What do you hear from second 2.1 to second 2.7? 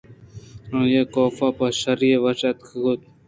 وش اتک